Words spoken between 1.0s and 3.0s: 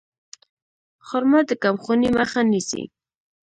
خرما د کمخونۍ مخه نیسي.